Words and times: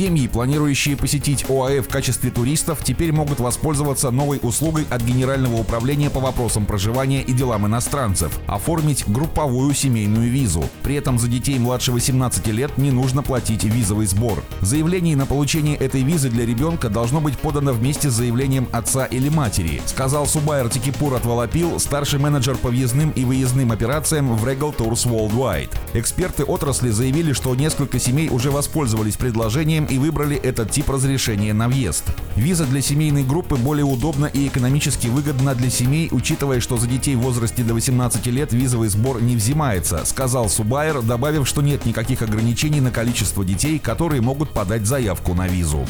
Семьи, 0.00 0.28
планирующие 0.28 0.96
посетить 0.96 1.44
ОАЭ 1.50 1.82
в 1.82 1.88
качестве 1.88 2.30
туристов, 2.30 2.82
теперь 2.82 3.12
могут 3.12 3.38
воспользоваться 3.38 4.10
новой 4.10 4.38
услугой 4.40 4.86
от 4.88 5.02
Генерального 5.02 5.56
управления 5.56 6.08
по 6.08 6.20
вопросам 6.20 6.64
проживания 6.64 7.20
и 7.20 7.34
делам 7.34 7.66
иностранцев– 7.66 8.40
оформить 8.46 9.04
групповую 9.06 9.74
семейную 9.74 10.30
визу. 10.30 10.64
При 10.82 10.94
этом 10.94 11.18
за 11.18 11.28
детей 11.28 11.58
младше 11.58 11.92
18 11.92 12.46
лет 12.46 12.78
не 12.78 12.90
нужно 12.90 13.22
платить 13.22 13.64
визовый 13.64 14.06
сбор. 14.06 14.42
Заявление 14.62 15.16
на 15.16 15.26
получение 15.26 15.76
этой 15.76 16.02
визы 16.02 16.30
для 16.30 16.46
ребенка 16.46 16.88
должно 16.88 17.20
быть 17.20 17.36
подано 17.36 17.74
вместе 17.74 18.08
с 18.08 18.14
заявлением 18.14 18.70
отца 18.72 19.04
или 19.04 19.28
матери, 19.28 19.82
сказал 19.84 20.26
Субайр 20.26 20.70
Тикипур 20.70 21.12
Отвалапил, 21.12 21.78
старший 21.78 22.20
менеджер 22.20 22.56
по 22.56 22.70
въездным 22.70 23.10
и 23.10 23.26
выездным 23.26 23.70
операциям 23.70 24.34
в 24.34 24.46
Regal 24.46 24.74
Tours 24.74 25.06
Worldwide. 25.06 25.68
Эксперты 25.92 26.44
отрасли 26.44 26.88
заявили, 26.88 27.34
что 27.34 27.54
несколько 27.54 27.98
семей 27.98 28.30
уже 28.30 28.50
воспользовались 28.50 29.18
предложением 29.18 29.89
и 29.90 29.98
выбрали 29.98 30.36
этот 30.36 30.70
тип 30.70 30.88
разрешения 30.88 31.52
на 31.52 31.68
въезд. 31.68 32.04
Виза 32.36 32.64
для 32.64 32.80
семейной 32.80 33.24
группы 33.24 33.56
более 33.56 33.84
удобна 33.84 34.26
и 34.26 34.46
экономически 34.46 35.08
выгодна 35.08 35.54
для 35.54 35.68
семей, 35.68 36.08
учитывая, 36.10 36.60
что 36.60 36.76
за 36.76 36.86
детей 36.86 37.16
в 37.16 37.20
возрасте 37.20 37.62
до 37.62 37.74
18 37.74 38.26
лет 38.26 38.52
визовый 38.52 38.88
сбор 38.88 39.20
не 39.20 39.36
взимается, 39.36 40.04
сказал 40.04 40.48
Субайер, 40.48 41.02
добавив, 41.02 41.46
что 41.46 41.60
нет 41.60 41.84
никаких 41.84 42.22
ограничений 42.22 42.80
на 42.80 42.90
количество 42.90 43.44
детей, 43.44 43.78
которые 43.78 44.22
могут 44.22 44.50
подать 44.50 44.86
заявку 44.86 45.34
на 45.34 45.46
визу. 45.48 45.84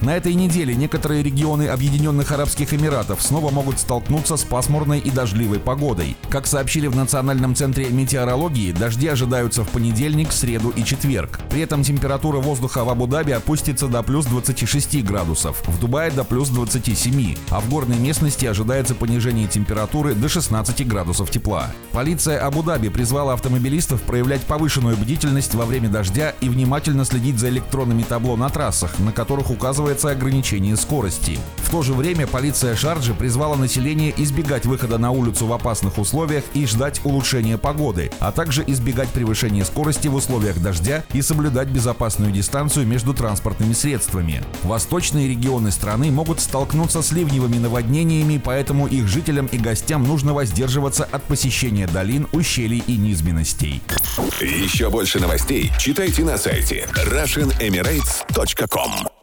На 0.00 0.16
этой 0.16 0.34
неделе 0.34 0.76
некоторые 0.76 1.22
регионы 1.22 1.68
Объединенных 1.68 2.30
Арабских 2.30 2.72
Эмиратов 2.72 3.20
снова 3.22 3.50
могут 3.50 3.80
столкнуться 3.80 4.36
с 4.36 4.44
пасмурной 4.44 4.98
и 5.00 5.10
дождливой 5.10 5.58
погодой. 5.58 6.16
Как 6.28 6.46
сообщили 6.46 6.86
в 6.86 6.94
Национальном 6.94 7.54
центре 7.54 7.88
метеорологии, 7.88 8.72
дожди 8.72 9.08
ожидаются 9.08 9.64
в 9.64 9.68
понедельник, 9.70 10.30
среду 10.32 10.70
и 10.70 10.84
четверг. 10.84 11.40
При 11.50 11.62
этом 11.62 11.82
температура 11.82 12.38
воздуха 12.38 12.84
в 12.88 12.90
Абу-Даби 12.90 13.32
опустится 13.32 13.86
до 13.86 14.02
плюс 14.02 14.24
26 14.24 15.04
градусов, 15.04 15.62
в 15.66 15.78
Дубае 15.78 16.10
до 16.10 16.24
плюс 16.24 16.48
27, 16.48 17.36
а 17.50 17.60
в 17.60 17.68
горной 17.68 17.98
местности 17.98 18.46
ожидается 18.46 18.94
понижение 18.94 19.46
температуры 19.46 20.14
до 20.14 20.30
16 20.30 20.88
градусов 20.88 21.30
тепла. 21.30 21.66
Полиция 21.92 22.38
Абу-Даби 22.40 22.88
призвала 22.88 23.34
автомобилистов 23.34 24.00
проявлять 24.00 24.40
повышенную 24.40 24.96
бдительность 24.96 25.54
во 25.54 25.66
время 25.66 25.90
дождя 25.90 26.32
и 26.40 26.48
внимательно 26.48 27.04
следить 27.04 27.38
за 27.38 27.50
электронными 27.50 28.04
табло 28.04 28.36
на 28.36 28.48
трассах, 28.48 28.98
на 29.00 29.12
которых 29.12 29.50
указывается 29.50 30.08
ограничение 30.08 30.74
скорости. 30.74 31.38
В 31.68 31.70
то 31.70 31.82
же 31.82 31.92
время 31.92 32.26
полиция 32.26 32.74
Шарджи 32.74 33.12
призвала 33.12 33.54
население 33.54 34.14
избегать 34.16 34.64
выхода 34.64 34.96
на 34.96 35.10
улицу 35.10 35.44
в 35.44 35.52
опасных 35.52 35.98
условиях 35.98 36.44
и 36.54 36.64
ждать 36.64 37.02
улучшения 37.04 37.58
погоды, 37.58 38.10
а 38.20 38.32
также 38.32 38.64
избегать 38.66 39.10
превышения 39.10 39.66
скорости 39.66 40.08
в 40.08 40.14
условиях 40.14 40.62
дождя 40.62 41.04
и 41.12 41.20
соблюдать 41.20 41.68
безопасную 41.68 42.32
дистанцию 42.32 42.86
между 42.86 43.12
транспортными 43.12 43.74
средствами. 43.74 44.42
Восточные 44.62 45.28
регионы 45.28 45.70
страны 45.70 46.10
могут 46.10 46.40
столкнуться 46.40 47.02
с 47.02 47.12
ливневыми 47.12 47.58
наводнениями, 47.58 48.40
поэтому 48.42 48.86
их 48.86 49.06
жителям 49.06 49.44
и 49.44 49.58
гостям 49.58 50.04
нужно 50.04 50.32
воздерживаться 50.32 51.04
от 51.04 51.22
посещения 51.24 51.86
долин, 51.86 52.28
ущелий 52.32 52.82
и 52.86 52.96
низменностей. 52.96 53.82
Еще 54.40 54.88
больше 54.88 55.20
новостей 55.20 55.70
читайте 55.78 56.24
на 56.24 56.38
сайте 56.38 56.88
RussianEmirates.com 56.94 59.17